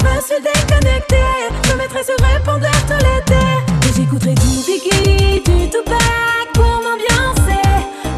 Je 0.00 0.06
me 0.06 0.20
suis 0.22 0.42
déconnecté, 0.42 1.16
je 1.64 1.72
me 1.72 1.76
mettrai 1.78 2.02
sur 2.04 2.14
répondeur 2.26 2.70
tout 2.86 2.94
l'été. 3.04 3.42
Et 3.88 3.92
j'écouterai 3.94 4.34
du 4.34 4.46
Biggie, 4.66 5.42
du 5.44 5.68
Tupac 5.68 6.52
pour 6.54 6.80
m'ambiancer. 6.84 7.68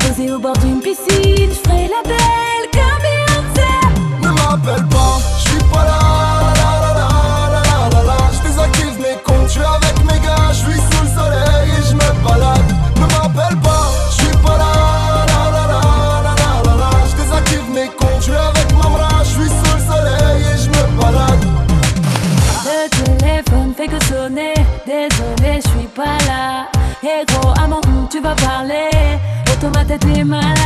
Posé 0.00 0.32
au 0.32 0.38
bord 0.38 0.56
d'une 0.58 0.80
piscine, 0.80 1.50
je 1.50 1.68
ferai 1.68 1.88
la 1.88 2.02
belle 2.04 2.66
comme 2.72 3.02
Beyoncé. 3.02 3.70
Ne 4.22 4.28
m'appelle 4.28 4.86
reparler. 28.32 29.18
Et 29.46 29.58
tomate 29.60 29.90
était 29.90 30.24
malade. 30.24 30.61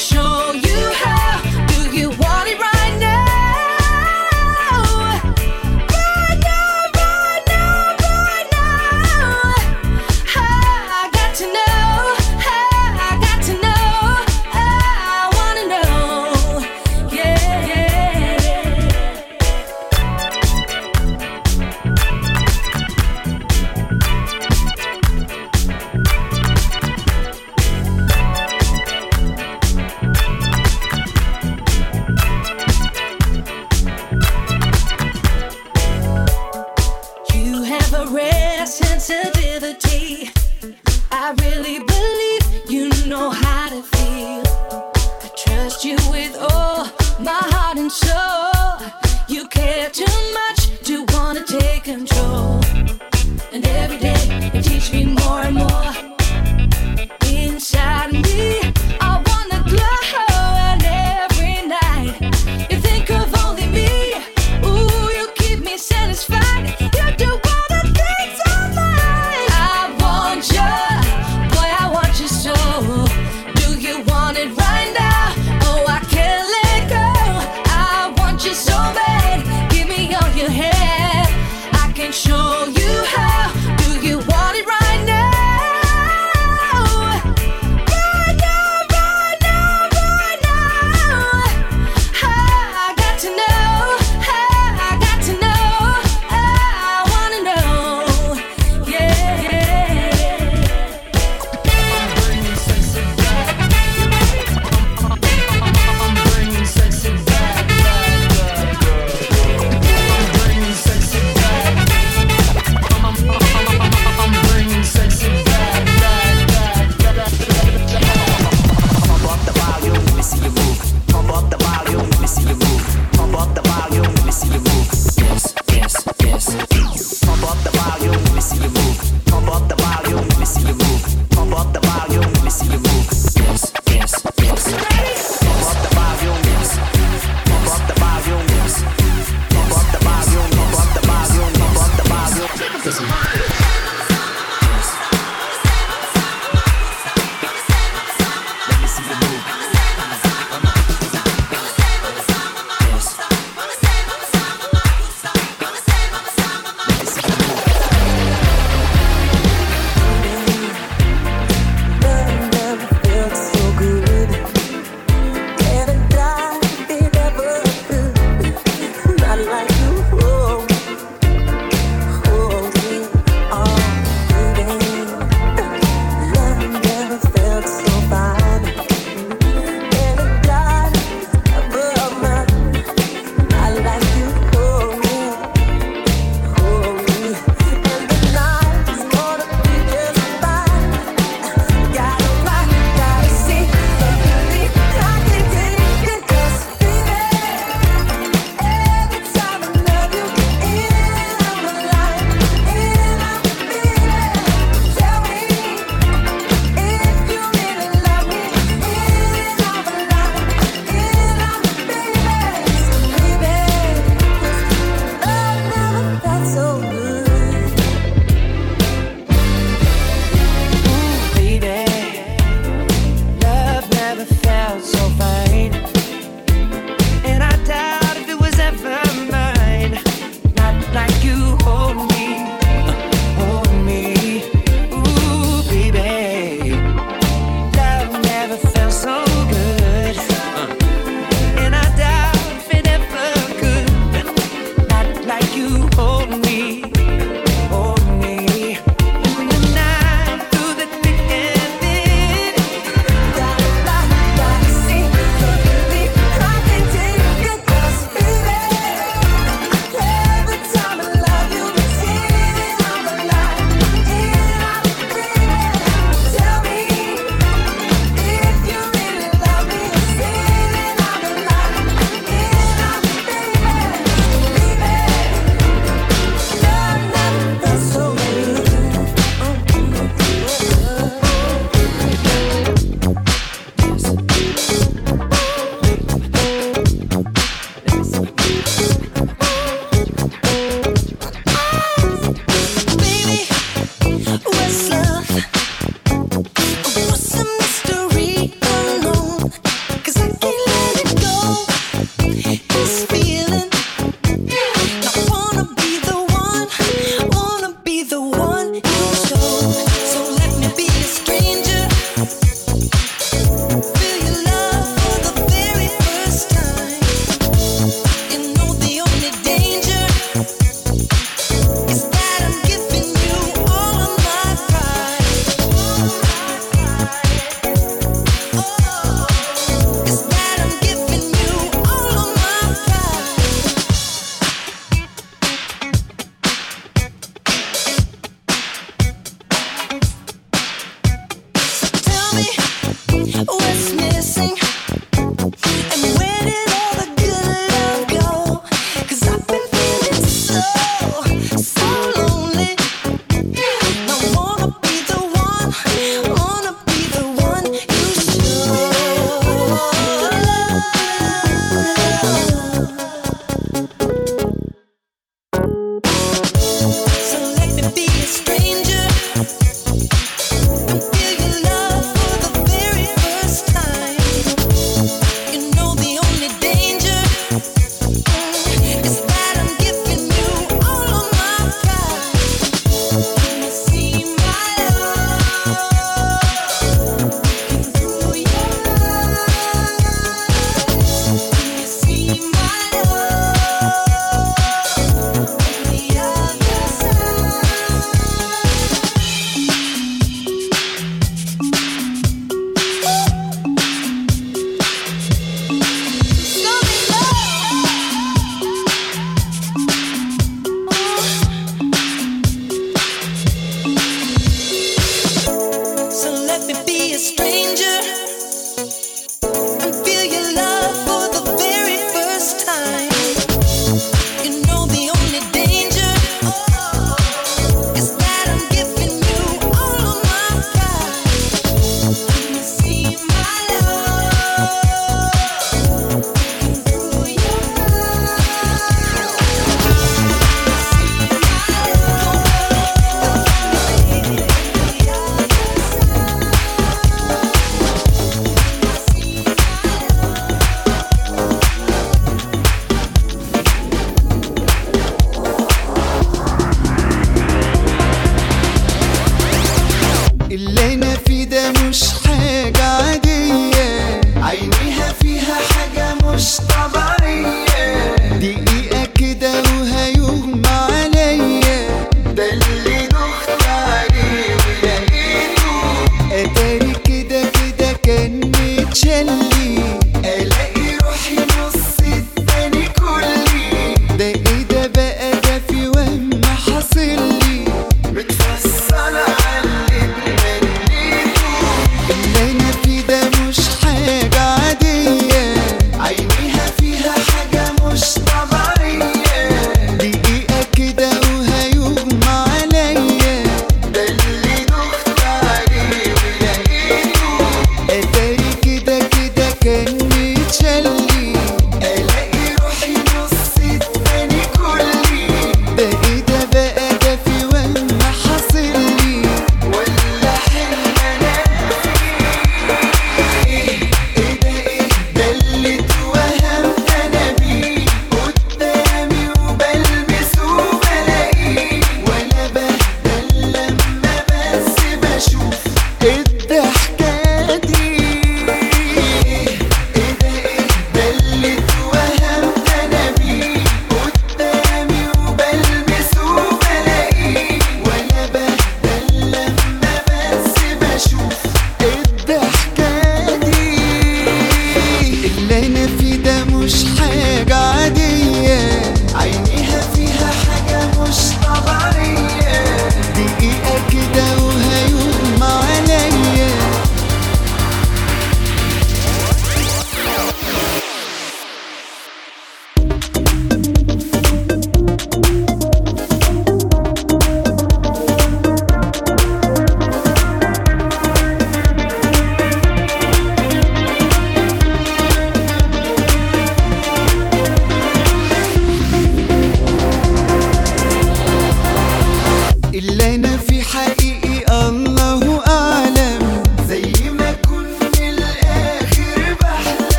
Show 0.00 0.29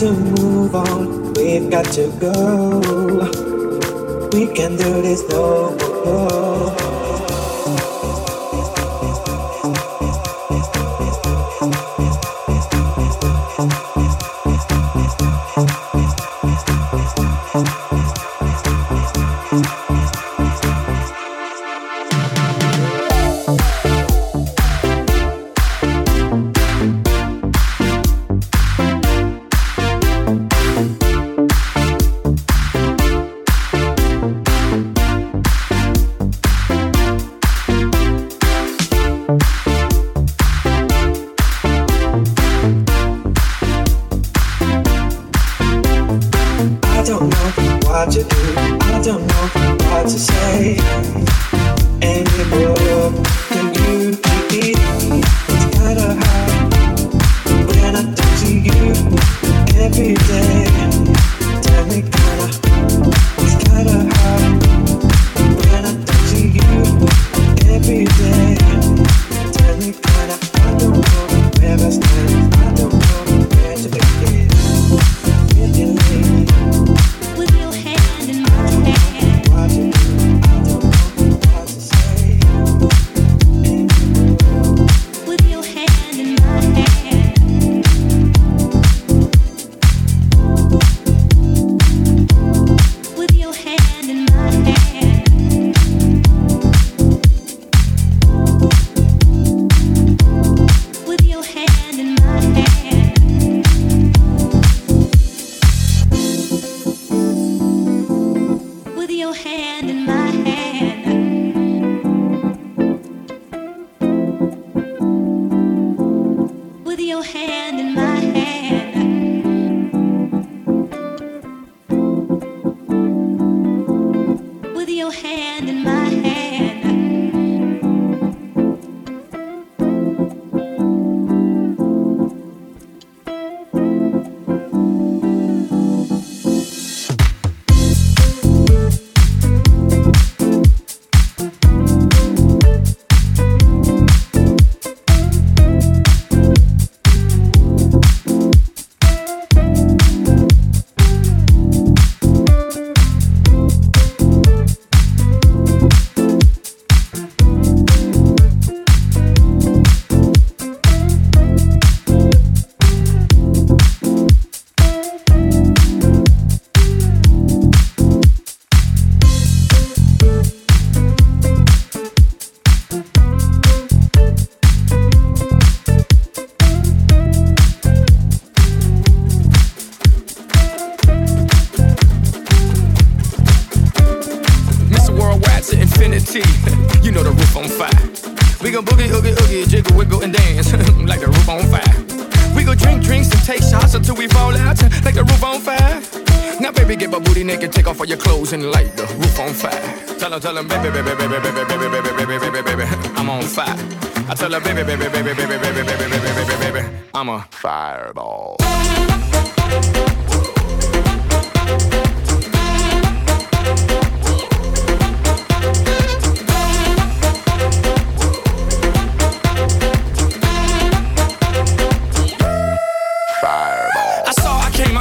to 0.00 0.12
move 0.12 0.74
on. 0.74 1.32
We've 1.34 1.70
got 1.70 1.86
to 1.92 2.12
go. 2.20 2.80
We 4.32 4.46
can 4.54 4.76
do 4.76 5.00
this 5.00 5.26
no 5.30 5.74
more. 5.76 6.85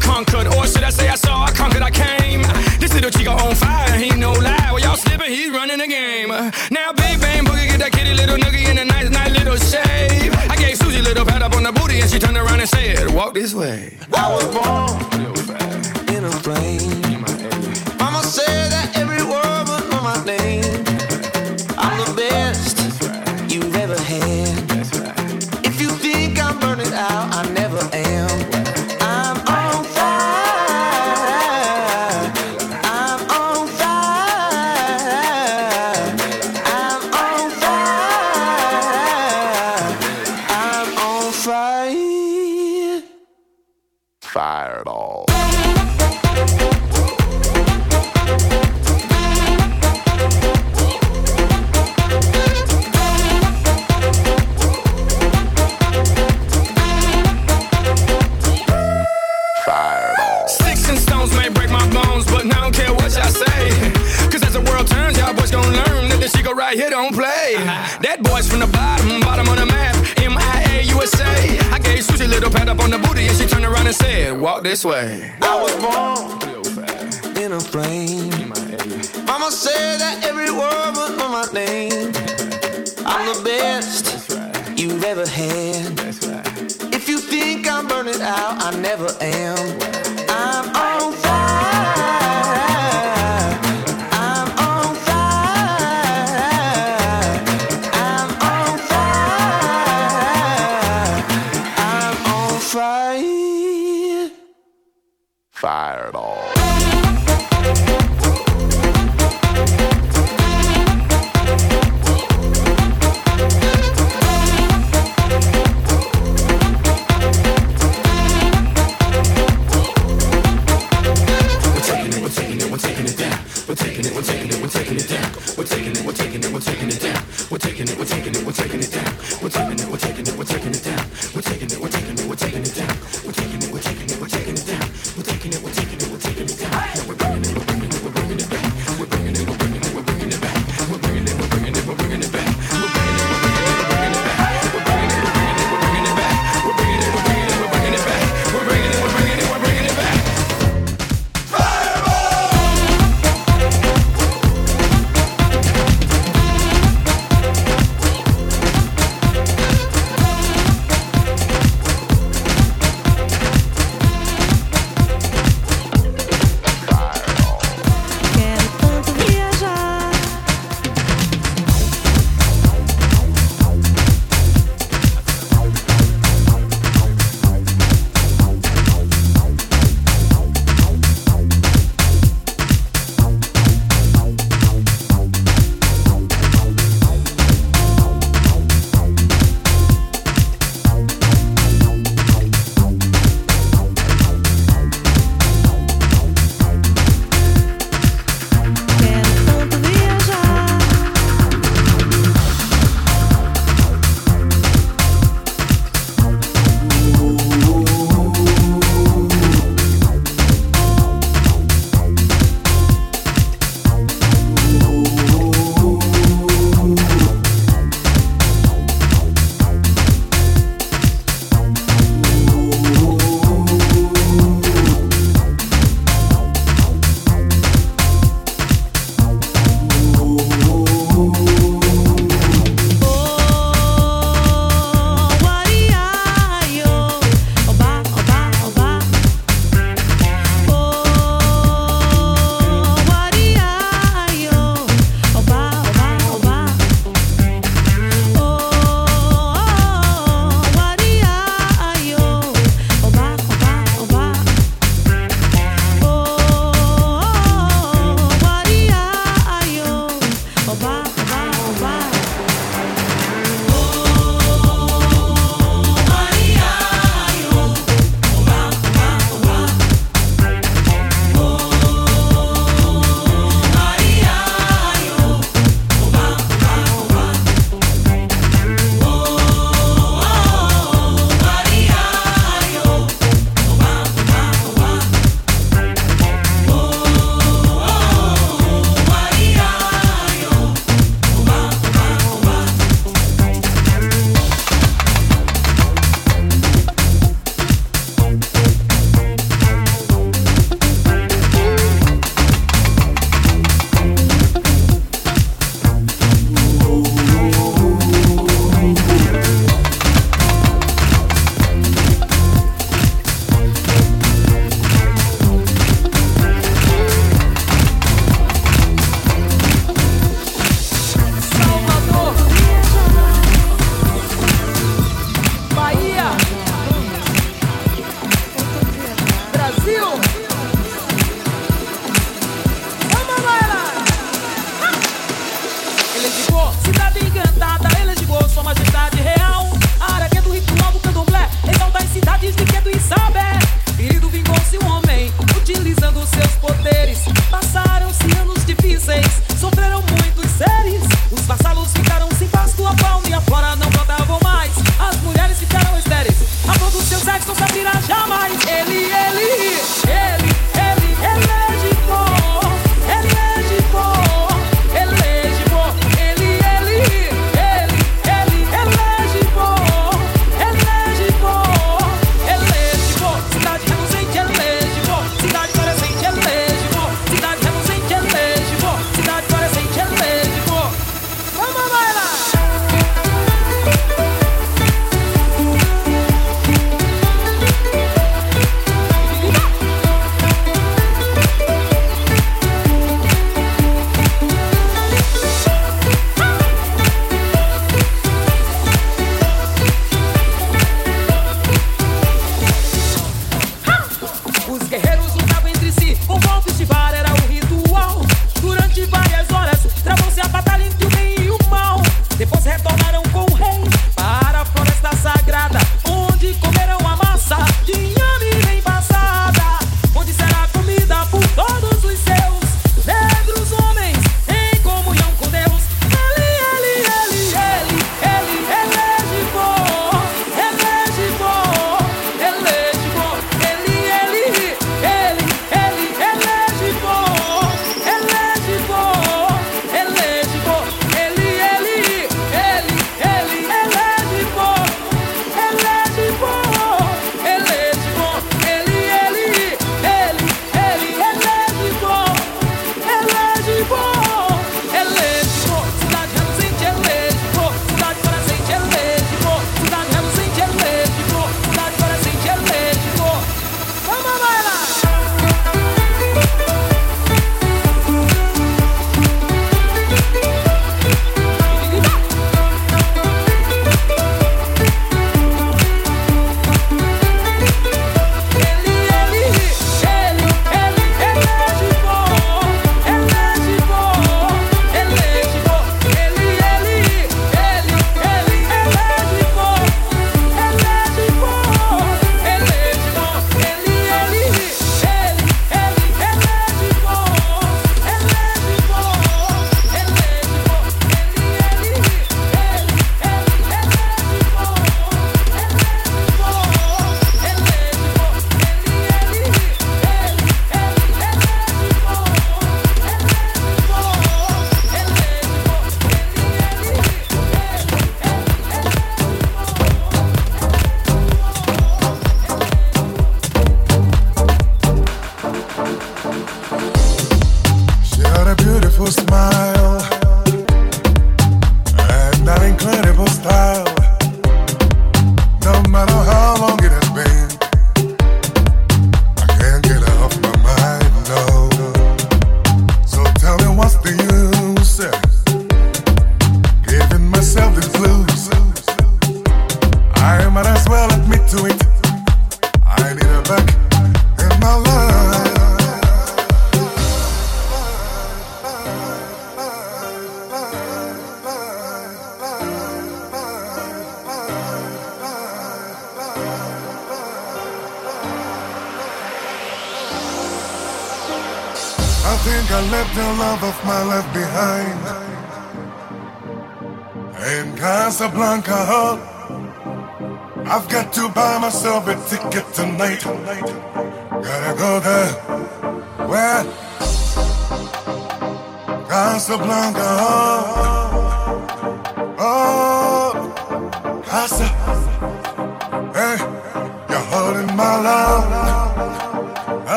conquered, 0.00 0.46
or 0.54 0.66
should 0.66 0.82
I 0.82 0.90
say 0.90 1.08
I 1.08 1.14
saw 1.14 1.44
I 1.44 1.52
conquered, 1.52 1.82
I 1.82 1.90
came. 1.90 2.42
This 2.80 2.92
little 2.92 3.10
chico 3.10 3.32
on 3.32 3.54
fire, 3.54 3.98
he 3.98 4.10
no 4.10 4.32
lie. 4.32 4.70
Well, 4.72 4.80
y'all 4.80 4.96
slipping, 4.96 5.30
he's 5.30 5.50
running 5.50 5.78
the 5.78 5.86
game. 5.86 6.28
Now, 6.70 6.92
big 6.92 7.20
bang 7.20 7.44
boogie, 7.44 7.68
get 7.68 7.78
that 7.80 7.92
kitty 7.92 8.14
little 8.14 8.36
noogie 8.36 8.68
in 8.68 8.78
a 8.78 8.84
nice, 8.84 9.10
nice 9.10 9.32
little 9.32 9.56
shave. 9.56 10.34
I 10.50 10.56
gave 10.56 10.76
Susie 10.76 11.00
a 11.00 11.02
little 11.02 11.24
pat 11.24 11.42
up 11.42 11.54
on 11.54 11.62
the 11.62 11.72
booty, 11.72 12.00
and 12.00 12.10
she 12.10 12.18
turned 12.18 12.36
around 12.36 12.60
and 12.60 12.68
said, 12.68 13.10
Walk 13.14 13.34
this 13.34 13.54
way. 13.54 13.96
I 14.12 14.34
was 14.34 14.46
born. 14.54 15.19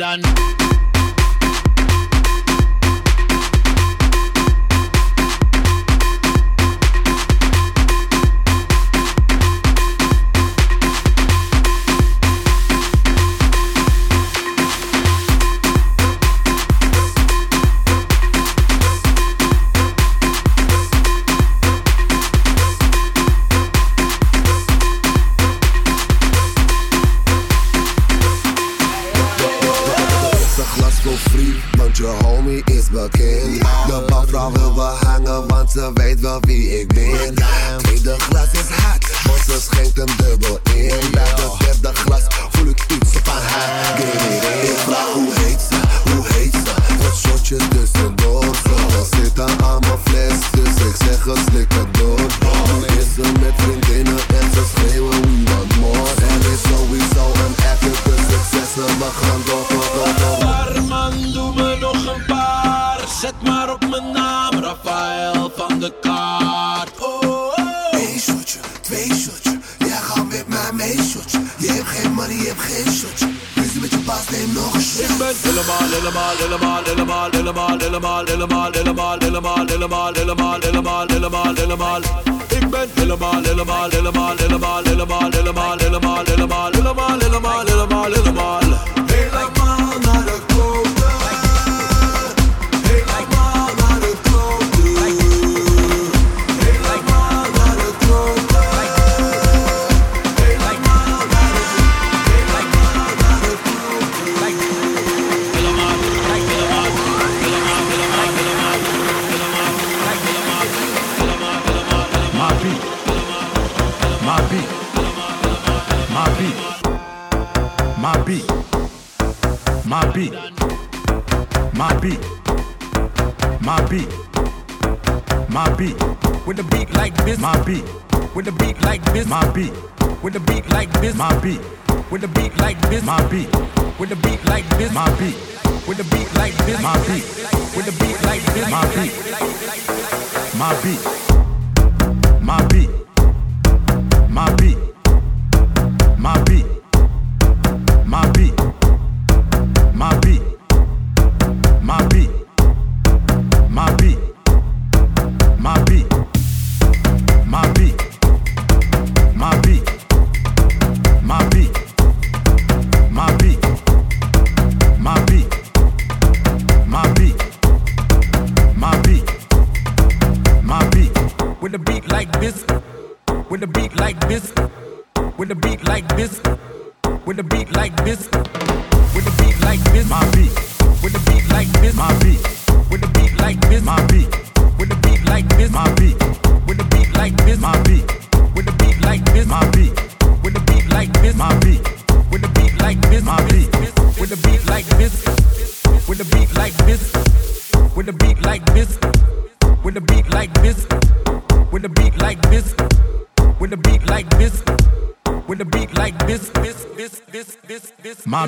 than 0.00 0.29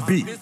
beat. 0.06 0.41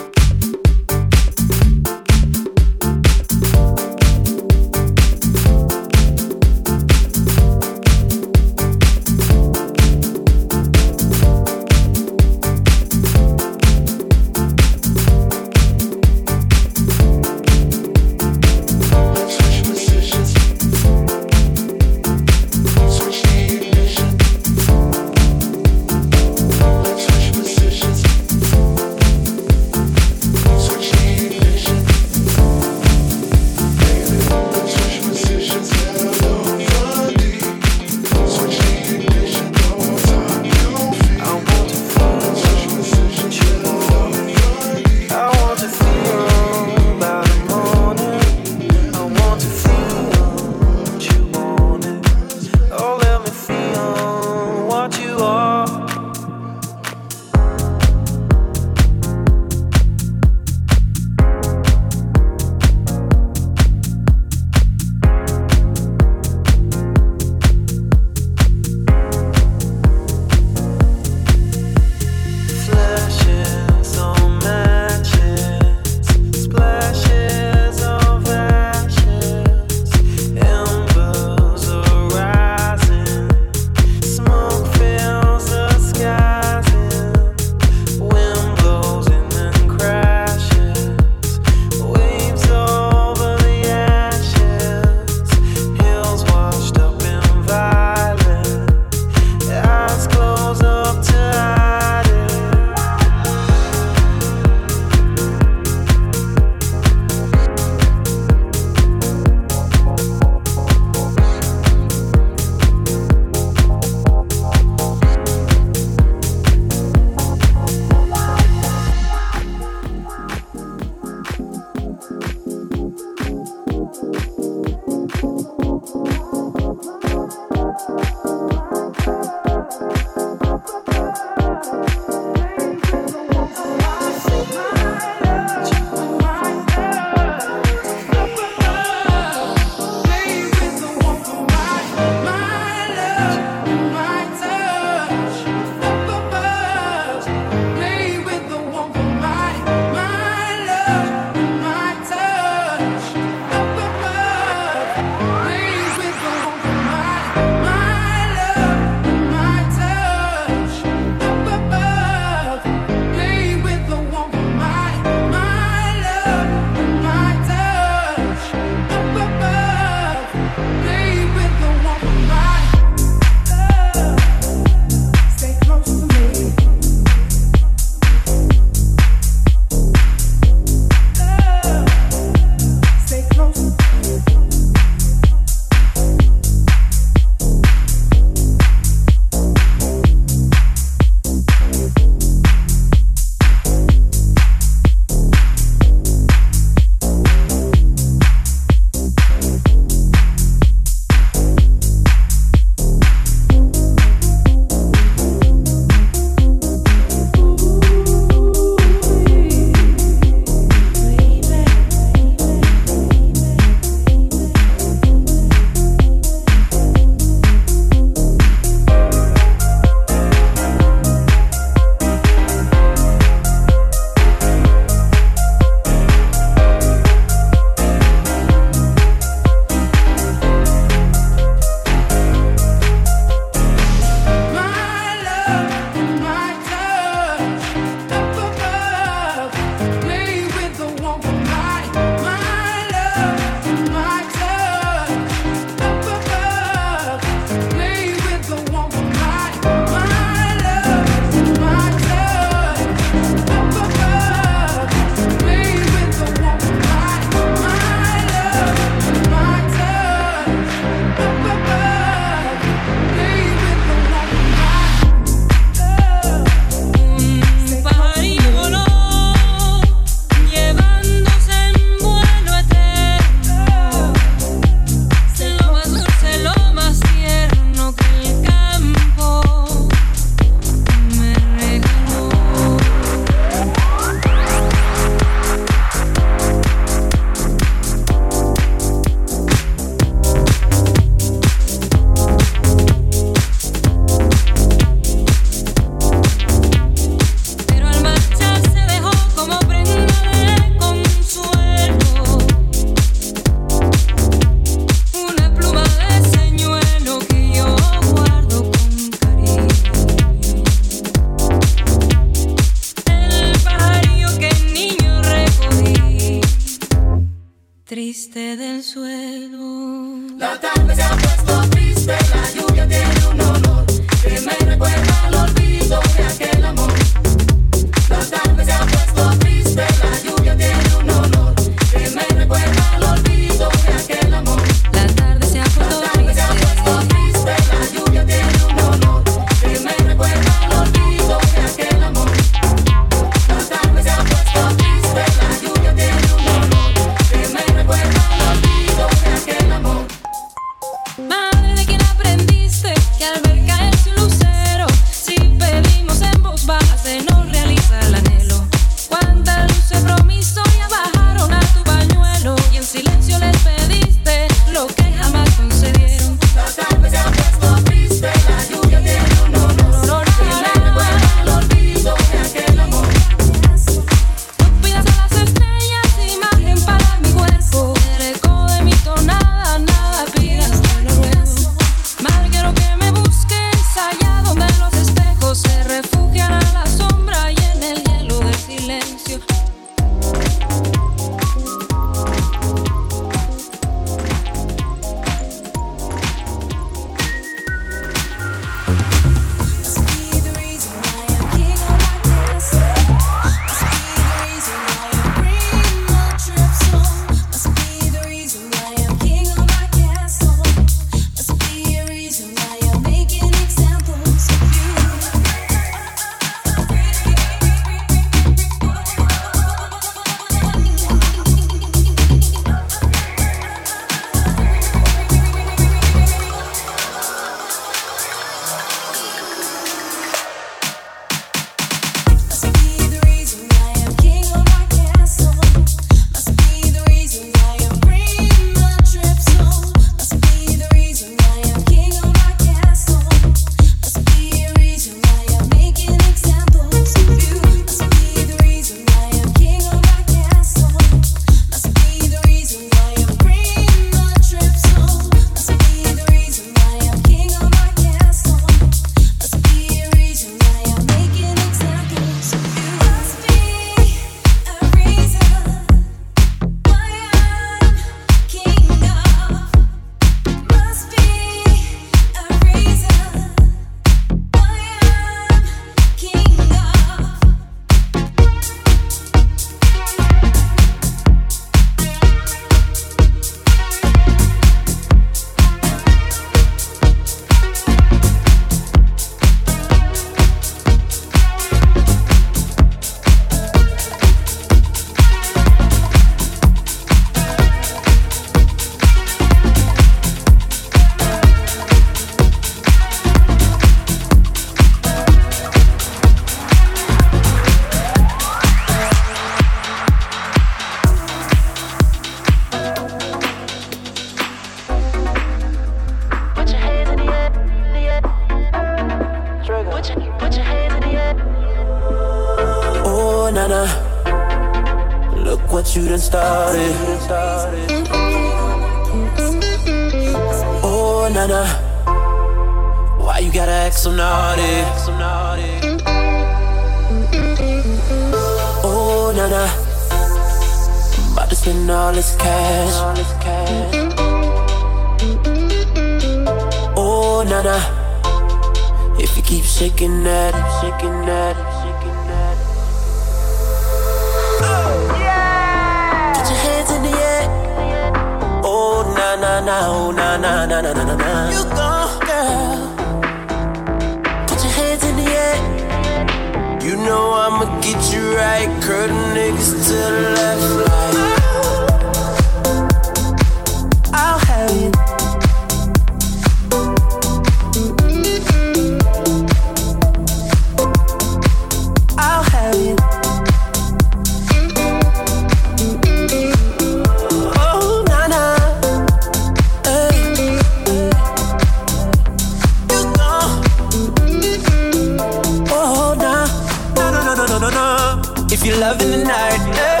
feel 598.62 598.78
love 598.78 599.00
in 599.02 599.10
the 599.10 599.24
night. 599.24 599.60
Yeah. 599.74 600.00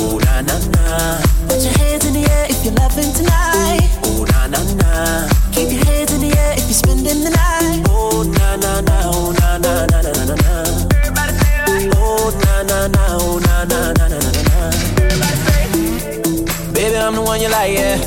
Ooh 0.00 0.18
na 0.20 0.40
na 0.42 0.56
na. 0.74 1.20
Put 1.48 1.62
your 1.62 1.74
hands 1.78 2.04
in 2.06 2.12
the 2.14 2.24
air 2.30 2.46
if 2.50 2.64
you're 2.64 2.74
loving 2.74 3.12
tonight. 3.12 3.90
Oh 4.04 4.24
na 4.30 4.46
na 4.46 4.60
na. 4.80 5.28
Keep 5.52 5.72
your 5.72 5.84
hands 5.84 6.12
in 6.12 6.20
the 6.20 6.30
air 6.38 6.52
if 6.56 6.64
you're 6.64 6.80
spending 6.82 7.24
the 7.24 7.30
night. 7.30 7.82
Oh 7.88 8.22
na 8.22 8.56
na 8.56 8.80
na, 8.80 8.96
oh 9.10 9.32
na 9.40 9.58
na 9.58 9.86
na 9.86 9.98
na 10.02 10.12
na 10.12 10.34
na. 10.34 10.54
Everybody 10.94 11.32
say 11.38 11.54
it 11.58 11.68
like. 11.68 11.98
Oh 11.98 12.30
na 12.44 12.62
na 12.62 12.86
na, 12.86 13.02
oh 13.18 13.38
na 13.38 13.64
na 13.64 13.92
na 13.98 14.06
na 14.08 14.18
na 14.18 14.30
na. 14.30 14.58
Everybody 15.02 15.38
say. 15.46 16.72
Baby, 16.72 16.96
I'm 16.98 17.14
the 17.14 17.22
one 17.22 17.40
you 17.40 17.48
like, 17.48 17.72
yeah. 17.72 17.98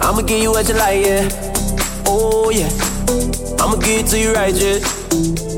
I'ma 0.00 0.22
give 0.22 0.42
you 0.42 0.50
what 0.50 0.68
you 0.68 0.74
like, 0.74 1.06
yeah. 1.06 1.28
Oh 2.06 2.50
yeah. 2.50 2.70
I'ma 3.62 3.76
give 3.76 4.00
it 4.00 4.06
to 4.10 4.18
you 4.18 4.32
right, 4.34 4.54
yeah. 4.54 4.78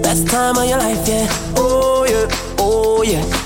Best 0.03 0.29
time 0.29 0.57
of 0.57 0.69
your 0.69 0.79
life, 0.79 1.09
yeah. 1.09 1.27
Oh 1.57 2.07
yeah, 2.09 2.57
oh 2.59 3.03
yeah. 3.03 3.38